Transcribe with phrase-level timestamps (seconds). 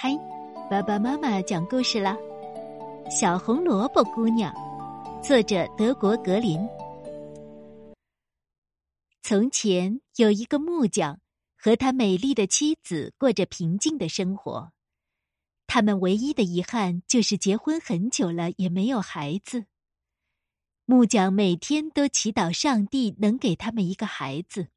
[0.00, 0.16] 嗨，
[0.70, 2.16] 爸爸妈妈讲故事啦，
[3.10, 4.54] 《小红萝卜姑娘》，
[5.24, 6.60] 作者德国格林。
[9.24, 11.18] 从前有一个木匠
[11.56, 14.70] 和他美丽的妻子过着平静的生活，
[15.66, 19.64] 他们唯一的遗憾就是结婚很久了也没有孩子。
[20.84, 24.68] 木匠每天都祈祷上帝能给他们一个孩子。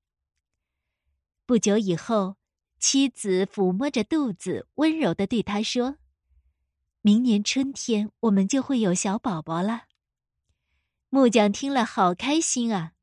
[1.45, 2.37] 不久以后。
[2.81, 5.97] 妻子抚摸着肚子，温柔的对他说
[7.01, 9.83] ：“明年春天我们就会有小宝宝了。”
[11.09, 12.93] 木匠听了好开心啊，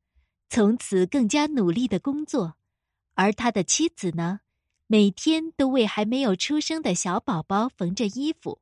[0.49, 2.57] 从此更加努力的工作，
[3.13, 4.41] 而他的妻子呢，
[4.85, 8.59] 每天都为还没有出生的小宝宝缝着衣服。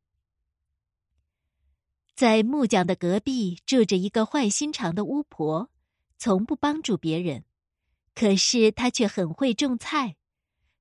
[2.13, 5.71] 在木匠的隔壁住着一个坏心肠的巫婆，
[6.19, 7.43] 从不帮助别人，
[8.13, 10.15] 可是她却很会种菜。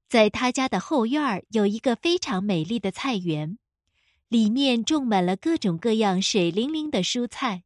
[0.08, 3.58] 在他家的后院有一个非常美丽的菜园，
[4.28, 7.64] 里面种满了各种各样水灵灵的蔬菜，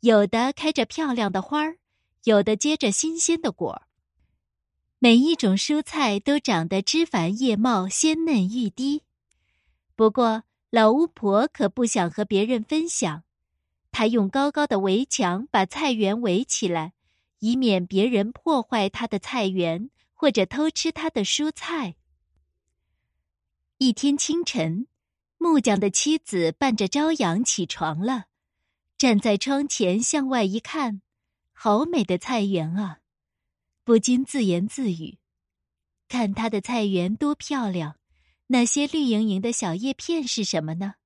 [0.00, 1.78] 有的开着漂亮的花儿，
[2.24, 3.82] 有的结着新鲜的果儿。
[5.00, 9.02] 每一种蔬菜都长得枝繁叶茂、鲜嫩欲滴。
[9.96, 13.24] 不过，老巫婆可不想和别人分享，
[13.90, 16.92] 她用高高的围墙把菜园围起来，
[17.40, 19.90] 以免别人破坏她的菜园。
[20.20, 21.96] 或者偷吃他的蔬菜。
[23.78, 24.86] 一天清晨，
[25.38, 28.26] 木匠的妻子伴着朝阳起床了，
[28.98, 31.00] 站在窗前向外一看，
[31.54, 32.98] 好美的菜园啊！
[33.82, 35.16] 不禁自言自语
[36.06, 37.96] ：“看他的菜园多漂亮！
[38.48, 40.96] 那些绿莹莹的小叶片是什么呢？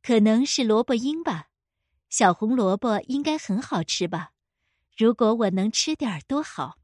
[0.00, 1.48] 可能是萝卜缨吧。
[2.08, 4.30] 小红萝卜应该很好吃吧？
[4.96, 6.78] 如果我能吃点儿多好。”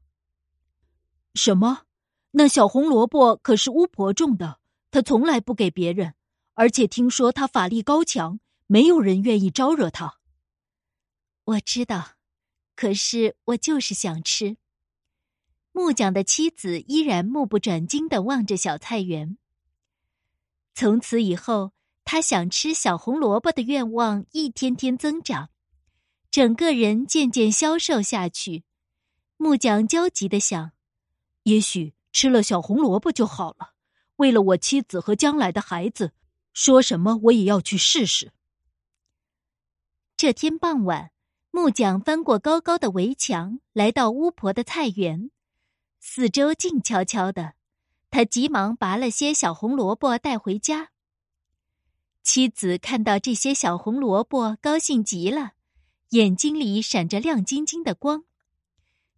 [1.33, 1.83] 什么？
[2.31, 6.13] 那小红萝卜可是巫婆种的，她从来不给别人，
[6.53, 10.19] 而且听说她法力高强，没有人愿意招惹她。
[11.43, 12.11] 我知道，
[12.75, 14.57] 可是我就是想吃。
[15.73, 19.37] 木匠的妻子依然目不转睛的望着小菜园。
[20.73, 21.71] 从此以后，
[22.05, 25.49] 他想吃小红萝卜的愿望一天天增长，
[26.29, 28.63] 整个人渐渐消瘦下去。
[29.37, 30.71] 木匠焦急的想。
[31.43, 33.73] 也许吃了小红萝卜就好了。
[34.17, 36.13] 为了我妻子和将来的孩子，
[36.53, 38.31] 说什么我也要去试试。
[40.15, 41.11] 这天傍晚，
[41.49, 45.31] 木匠翻过高高的围墙，来到巫婆的菜园，
[45.99, 47.55] 四周静悄悄的。
[48.11, 50.91] 他急忙拔了些小红萝卜带回家。
[52.21, 55.53] 妻子看到这些小红萝卜，高兴极了，
[56.09, 58.25] 眼睛里闪着亮晶晶的光。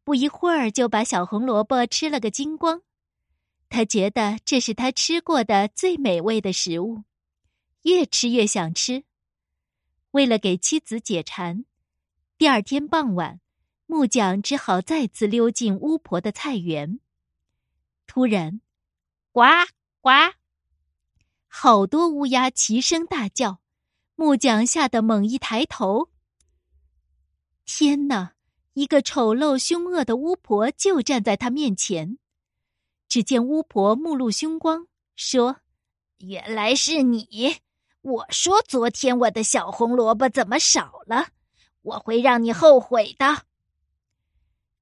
[0.04, 2.82] 不一会儿就把小红萝卜吃了个精光，
[3.70, 7.04] 他觉得这是他吃过的最美味的食物，
[7.84, 9.06] 越吃越想吃。
[10.12, 11.66] 为了给妻子解馋，
[12.38, 13.40] 第二天傍晚，
[13.86, 17.00] 木匠只好再次溜进巫婆的菜园。
[18.06, 18.60] 突然，
[19.32, 19.42] 呱
[20.02, 20.10] 呱，
[21.48, 23.62] 好多乌鸦齐声大叫，
[24.16, 26.10] 木匠吓得猛一抬头，
[27.66, 28.34] 天哪！
[28.74, 32.18] 一个丑陋凶恶的巫婆就站在他面前。
[33.08, 35.58] 只见巫婆目露凶光，说
[36.18, 37.58] ：“原来是你！
[38.02, 41.28] 我说昨天我的小红萝卜怎么少了？
[41.84, 43.44] 我会让你后悔的。”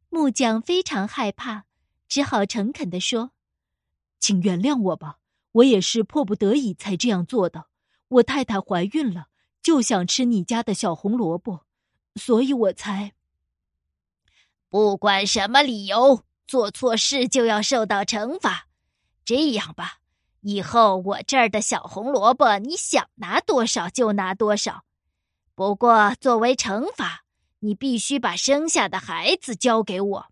[0.09, 1.65] 木匠非常害怕，
[2.07, 3.31] 只好诚恳地说
[4.19, 5.19] ：“请原谅我吧，
[5.51, 7.65] 我也是迫不得已才这样做的。
[8.07, 9.27] 我太太怀孕了，
[9.61, 11.65] 就想吃你家的小红萝卜，
[12.15, 13.13] 所以我才……”
[14.71, 18.67] 不管什么理由，做错事就要受到惩罚。
[19.25, 19.99] 这样吧，
[20.39, 24.85] 以后我这儿的小红萝卜，你想拿多少就拿多少。
[25.55, 27.25] 不过作为惩罚，
[27.59, 30.27] 你必须把生下的孩子交给我。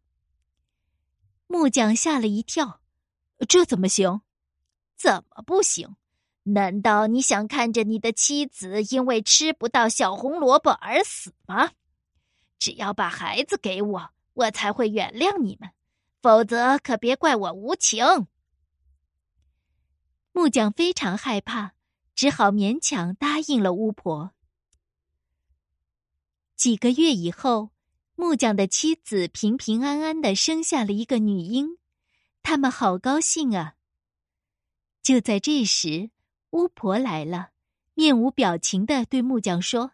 [1.47, 2.79] 木匠吓了一跳，
[3.45, 4.21] 这怎么行？
[4.95, 5.97] 怎么不行？
[6.43, 11.71] 难道你想看着你的妻子因为吃不到小红萝卜而死吗？
[12.57, 14.11] 只要把孩子给我。
[14.39, 15.71] 我才会原谅你们，
[16.21, 18.27] 否则可别怪我无情。
[20.31, 21.73] 木匠非常害怕，
[22.15, 24.31] 只好勉强答应了巫婆。
[26.55, 27.71] 几个月以后，
[28.15, 31.77] 木匠的妻子平平安安的生下了一个女婴，
[32.41, 33.75] 他们好高兴啊！
[35.01, 36.11] 就在这时，
[36.51, 37.49] 巫婆来了，
[37.93, 39.91] 面无表情的对木匠说：“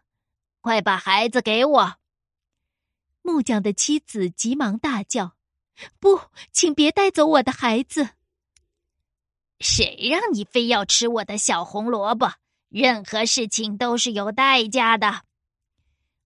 [0.62, 1.96] 快把孩子给我。”
[3.26, 5.34] 木匠的妻子急忙大叫
[5.98, 6.20] ：“不，
[6.52, 8.10] 请别带走我的孩子！”
[9.58, 12.34] 谁让你非要吃我的小红萝卜？
[12.68, 15.24] 任何事情都是有代价的。”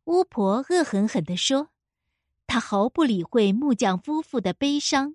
[0.04, 1.70] 巫婆恶狠狠地说。
[2.46, 5.14] 她毫不理会木匠夫妇的悲伤，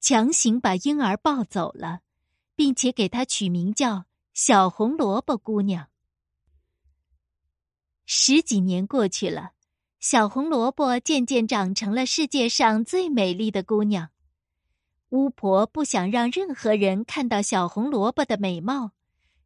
[0.00, 2.02] 强行把婴儿抱走了，
[2.54, 5.88] 并且给她取名叫小红萝卜姑娘。
[8.04, 9.50] 十几年过去了，
[9.98, 14.10] 小红萝卜渐渐长成了世界上最美丽的姑娘。
[15.10, 18.92] 巫婆不想让任何人看到小红萝卜的美貌，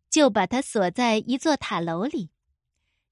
[0.08, 2.30] 就把她锁在一座塔楼里。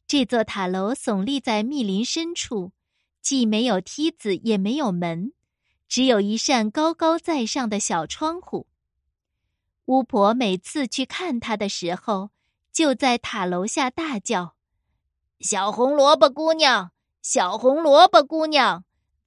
[0.07, 2.73] 这座塔楼耸立在密林深处。
[3.21, 5.33] 既没有梯子，也没有门，
[5.87, 8.69] 只有一扇高高在上的小窗户。
[9.85, 12.31] 巫婆每次去看他的时候，
[12.73, 14.55] 就在塔楼下大叫
[15.41, 16.93] ：“小红萝卜姑娘，
[17.23, 18.85] 小红萝卜姑娘，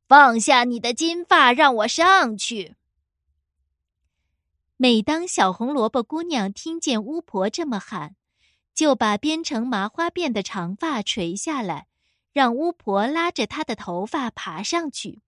[0.08, 2.76] 放下你的金发，让我上去。”
[4.78, 8.16] 每当小红萝卜姑娘听见巫婆这么喊，
[8.74, 11.88] 就把编成麻花辫的长发垂下来。
[12.34, 15.22] 让巫婆拉着她的头发爬上去。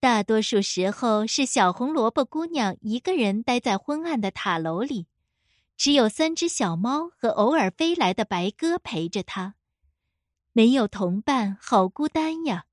[0.00, 5.06] 大多数时候是小红萝卜姑娘一个人待在昏暗的塔楼里，
[5.76, 9.55] 只有三只小猫和偶尔飞来的白鸽陪着她。
[10.56, 12.64] 没有同伴，好孤单呀！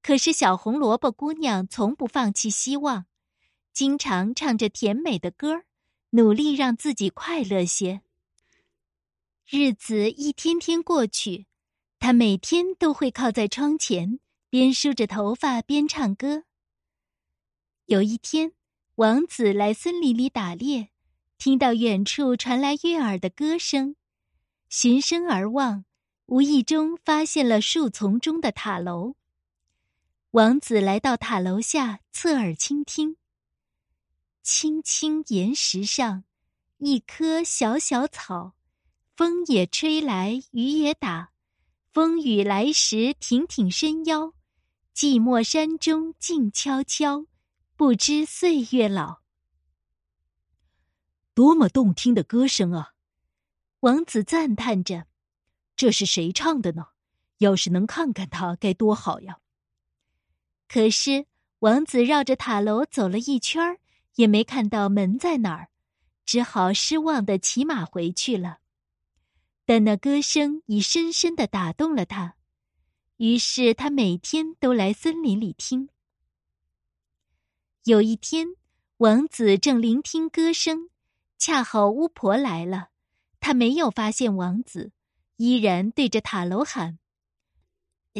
[0.00, 3.06] 可是小红萝卜姑娘从不放弃希望，
[3.72, 5.64] 经常唱着甜美的歌
[6.10, 8.02] 努力让自己快乐些。
[9.48, 11.48] 日子一天天过去。
[11.98, 16.44] 他每天都会靠在窗前，边梳着头发边唱歌。
[17.86, 18.52] 有一天，
[18.94, 20.90] 王子来森林里打猎，
[21.38, 23.96] 听到远处传来悦耳的歌声，
[24.68, 25.84] 循声而望，
[26.30, 29.16] 无意中发现了树丛中的塔楼。
[30.30, 33.16] 王子来到塔楼下，侧耳倾听。
[34.40, 36.22] 青青岩石上，
[36.78, 38.54] 一棵小小草，
[39.16, 41.32] 风也吹来，雨也打。
[41.92, 44.32] 风雨来时，挺挺身腰；
[44.94, 47.26] 寂寞山中静悄悄，
[47.74, 49.18] 不知岁月老。
[51.34, 52.92] 多么动听的歌声啊！
[53.80, 55.06] 王子赞叹着
[55.80, 56.88] ：“这是谁唱的呢？
[57.38, 59.38] 要是能看看他，该多好呀！”
[60.68, 61.24] 可是
[61.60, 63.78] 王子绕着塔楼走了一圈
[64.16, 65.70] 也没看到门在哪儿，
[66.26, 68.58] 只好失望的骑马回去了。
[69.64, 72.36] 但那歌声已深深的打动了他，
[73.16, 75.88] 于是他每天都来森林里听。
[77.84, 78.48] 有一天，
[78.98, 80.90] 王子正聆听歌声，
[81.38, 82.90] 恰好巫婆来了，
[83.40, 84.92] 他没有发现王子，
[85.40, 86.98] 依然对着塔楼喊：“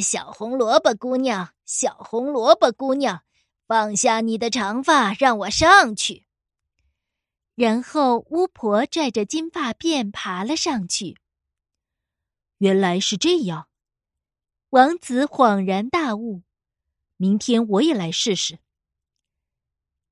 [0.00, 3.24] 小红萝卜姑娘，小红萝卜姑娘，
[3.66, 6.24] 放下你的长发，让我上去。”
[7.54, 11.18] 然后巫婆拽着金发辫爬了上去。
[12.56, 13.68] 原来是这样，
[14.70, 16.40] 王子恍然大悟。
[17.18, 18.60] 明天我也来试试。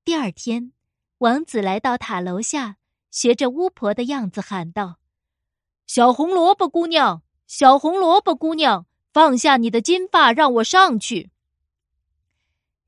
[0.04, 0.74] 第二天，
[1.16, 2.76] 王子来到塔楼下，
[3.10, 4.98] 学着巫婆的样子喊道
[5.88, 11.30] ：“小红萝卜姑娘，小红萝卜姑娘，放下你的金发，让我上去。”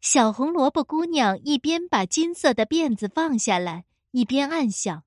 [0.02, 5.04] 小红萝卜姑娘一边把金色的辫子放下来，一边暗想：“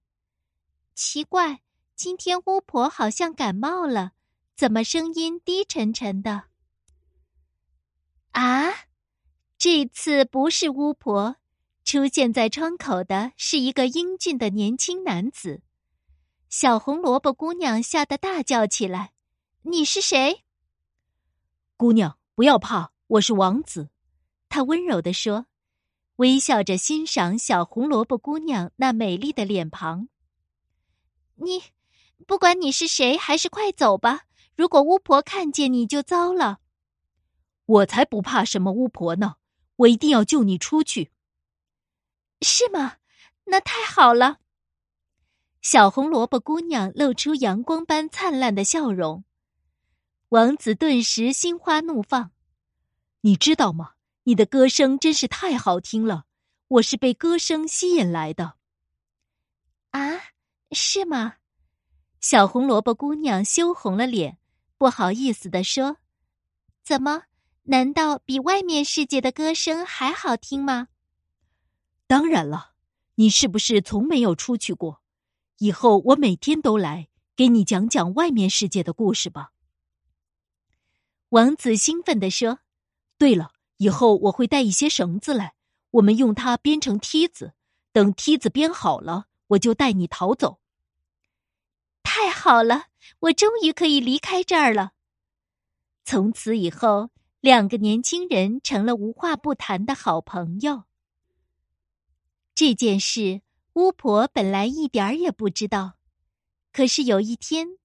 [0.95, 1.62] 奇怪，
[1.95, 4.13] 今天巫婆好像感冒了。”
[4.58, 6.46] 怎么声音低沉沉的？
[8.32, 8.72] 啊，
[9.58, 11.36] 这次不是巫婆，
[11.84, 15.62] 出现在窗口的是一个英俊的年轻男子。
[16.55, 19.12] 小红萝卜姑娘吓得大叫起来
[19.65, 20.43] ：“你是谁？”
[21.75, 23.89] 姑娘，不要怕，我是王子。
[24.50, 25.48] 他温柔地说，
[26.17, 30.10] 微笑着欣赏小红萝卜姑娘那美丽的脸庞。
[31.38, 31.63] 你，
[32.27, 34.25] 不管你是谁，还是快走吧。
[34.55, 36.60] 如果巫婆看见你就糟了。
[37.65, 39.38] 我才不怕什么巫婆呢！
[39.77, 41.12] 我一定要救你出去。
[42.41, 42.98] 是吗？
[43.45, 44.41] 那太好了。
[45.63, 49.24] 小红萝卜姑娘露出阳光般灿烂的笑容。
[50.27, 52.32] 王子顿时心花怒放。
[53.22, 53.93] 你知道吗？
[54.24, 56.25] 你的歌声真是太好听了。
[56.67, 58.55] 我是被歌声吸引来的。
[59.91, 60.20] 啊，
[60.72, 61.36] 是吗？
[62.20, 64.38] 小红萝卜姑娘羞红了脸。
[64.77, 65.96] 不好意思地说
[66.84, 67.24] ：“怎么？
[67.63, 70.89] 难道比外面世界的歌声还好听吗？”
[72.05, 72.74] 当然了，
[73.15, 75.01] 你是不是从没有出去过？
[75.57, 79.51] 以后我每天都来给你讲讲外面世界的故事吧。”
[81.29, 82.60] 王子兴奋地说
[83.17, 85.55] ：“对了，以后我会带一些绳子来，
[85.91, 87.53] 我们用它编成梯子，
[87.91, 90.60] 等梯子编好了，我就带你逃走。
[92.03, 92.88] 太好了，
[93.22, 94.91] 我终于可以离开这儿了。
[96.05, 100.83] 从此以后，两个年轻人成了无话不谈的好朋友。
[102.53, 103.41] 这件事，
[103.74, 105.94] 巫婆本来一点儿也不知道。
[106.72, 107.77] 可是有一天，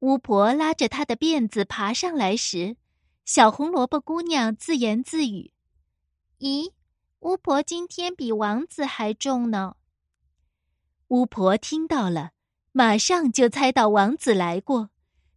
[0.00, 2.76] 巫婆拉着她的辫子爬上来时，
[3.24, 5.52] 小红萝卜姑娘自言自语
[6.40, 6.72] ：“咦，
[7.20, 9.76] 巫婆今天比王子还重呢。”
[11.08, 12.32] 巫婆听到了，
[12.72, 14.90] 马上就猜到王子来过，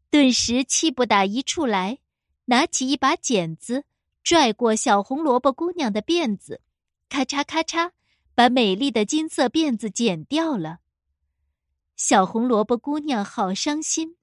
[0.09, 1.99] 顿时气不打一处来，
[2.45, 3.83] 拿起一把剪子，
[4.23, 6.61] 拽过小红萝卜姑娘的辫子，
[7.07, 7.91] 咔嚓咔嚓，
[8.39, 10.79] 把美丽的金色辫子剪掉了。
[11.97, 14.15] 小红萝卜姑娘好伤心，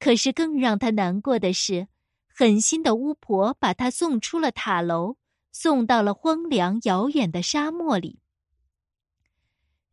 [0.00, 1.86] 可是更让她难过的是，
[2.26, 5.16] 狠心的巫婆把她送出了塔楼，
[5.52, 8.18] 送到了荒凉遥远的沙漠里。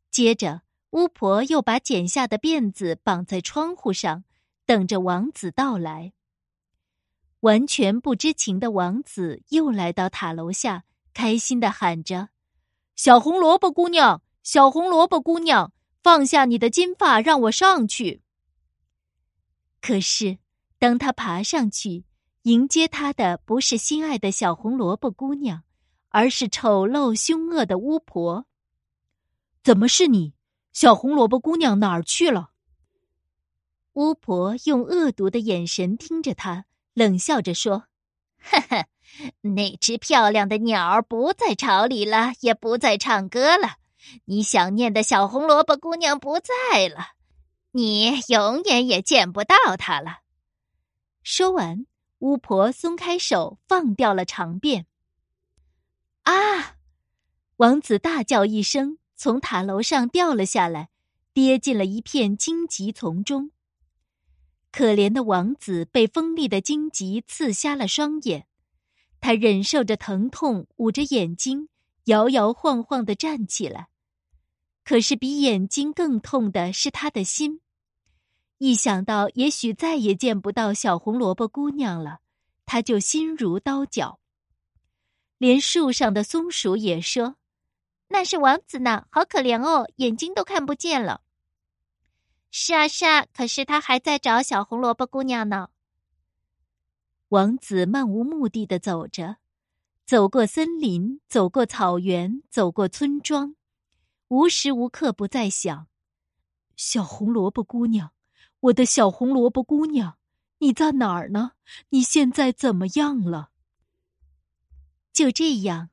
[0.09, 4.23] 接着，巫婆又把剪下的辫子绑在窗户上，
[4.65, 6.13] 等着王子到来。
[7.41, 12.29] 完全不知情的王子又来到塔楼下，开心的喊着
[12.97, 15.71] ：“小红萝卜姑娘，小红萝卜姑娘！”
[16.03, 18.21] 放下你的金发，让我上去。
[19.81, 20.37] 可是，
[20.79, 22.05] 当他爬上去，
[22.43, 25.63] 迎接他的不是心爱的小红萝卜姑娘，
[26.09, 28.45] 而是丑陋凶恶的巫婆。
[29.63, 30.33] 怎么是你？
[30.71, 32.51] 小红萝卜姑娘哪儿去了？
[33.93, 37.87] 巫婆用恶毒的眼神盯着他，冷笑着说
[38.39, 38.87] ：“呵呵，
[39.41, 43.77] 那只漂亮的鸟不在巢里了，也不再唱歌了。”
[44.23, 47.09] 你想念的小红萝卜姑娘不在了，
[47.71, 50.19] 你永远也见不到她了。
[51.23, 51.85] 说完，
[52.19, 54.85] 巫婆松开手，放掉了长辫。
[56.23, 56.77] 啊！
[57.57, 60.89] 王子大叫一声，从塔楼上掉了下来，
[61.33, 63.51] 跌进了一片荆棘丛中。
[64.71, 68.47] 可怜的王子被锋利的荆棘刺瞎了双眼，
[69.19, 71.69] 他忍受着疼痛，捂着眼睛，
[72.05, 73.89] 摇摇晃晃的站起来。
[74.83, 77.61] 可是，比眼睛更痛的是他的心。
[78.57, 82.19] 一想到也许再也见不到小红萝卜姑娘了，
[82.65, 84.19] 他就心如刀绞。
[85.37, 87.35] 连树上的松鼠也说
[88.09, 91.21] ：“那是王子呢，好可怜哦，眼睛都看不见了。”
[92.49, 95.69] 是啊，是啊，可是他还在找小红萝卜姑娘呢。
[97.29, 99.37] 王子漫无目的的走着，
[100.05, 103.55] 走过森林，走过草原，走过村庄。
[104.29, 105.87] 无时无刻不在想，
[106.77, 108.13] 小红萝卜姑娘，
[108.61, 110.17] 我的小红萝卜姑娘，
[110.59, 111.51] 你在哪儿呢？
[111.89, 113.49] 你现在怎么样了？
[115.11, 115.89] 就这样，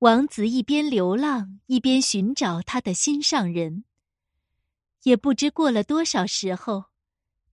[0.00, 3.84] 王子一边流浪，一边寻找他的心上人。
[5.04, 6.86] 也不知过了多少时候，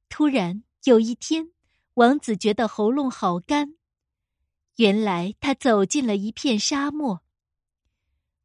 [0.09, 1.51] 突然有一天，
[1.95, 3.75] 王子觉得喉咙好干。
[4.77, 7.21] 原来他走进了一片沙漠。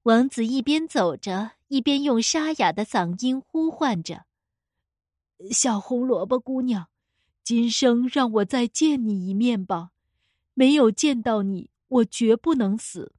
[0.03, 1.53] 王子一边走着。
[1.69, 4.27] 一边用沙哑的嗓音呼唤着
[5.51, 6.87] ：“小红萝卜姑娘，
[7.43, 9.91] 今生让我再见你一面吧！
[10.55, 13.13] 没有见到你，我绝不能死。”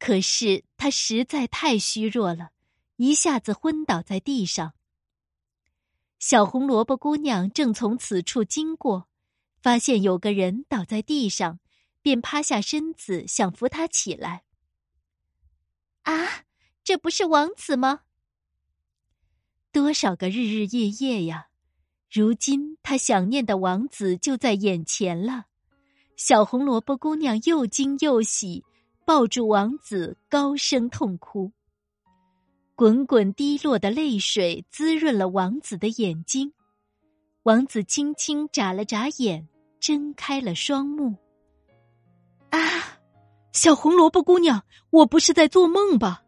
[0.00, 2.50] 可是他实在太虚弱了，
[2.96, 4.74] 一下子昏倒在地上。
[6.26, 9.10] 小红萝卜姑娘正从此处经过，
[9.60, 11.60] 发现有个人倒在地上，
[12.00, 14.42] 便趴下身子想扶他起来。
[16.04, 16.46] 啊！
[16.82, 18.04] 这不是王子吗？
[19.70, 21.48] 多少个日日夜夜呀！
[22.10, 25.44] 如今他想念的王子就在眼前了。
[26.16, 28.64] 小红萝卜姑娘又惊又喜，
[29.04, 31.52] 抱住王子，高声痛哭。
[32.76, 36.52] 滚滚滴落的泪水滋润了王子的眼睛。
[37.44, 39.46] 王子轻轻眨了眨眼，
[39.78, 41.14] 睁开了双目。
[42.50, 42.58] 啊，
[43.52, 46.24] 小红萝卜姑娘，我不是在做梦吧？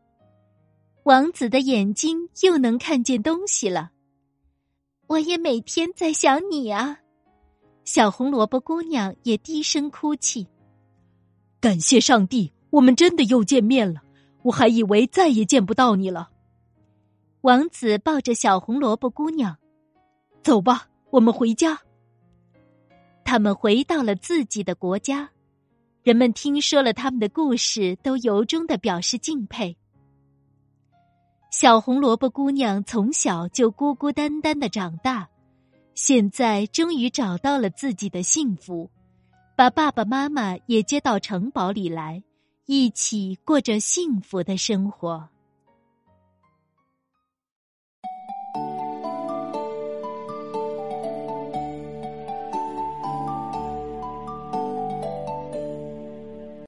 [1.02, 3.90] 王子的眼睛又能看见东西了，
[5.08, 7.00] 我也每天在想你啊，
[7.84, 10.46] 小红萝卜姑娘也低声哭泣。
[11.60, 14.00] 感谢上帝，我们真的又见面了，
[14.42, 16.30] 我还以为再也见不到你了。
[17.46, 19.56] 王子抱着小红萝卜姑娘，
[20.42, 21.80] 走吧，我们回家。
[23.24, 25.30] 他们回到了自己的国家，
[26.02, 29.76] 人们听说了他们的故事，都由衷的表示敬佩。
[31.52, 35.28] 小红萝卜姑娘从小就孤孤单单的长大，
[35.94, 38.90] 现在终于找到了自己的幸福，
[39.54, 42.24] 把爸爸妈妈也接到城堡里来，
[42.64, 45.28] 一起过着幸福的生活。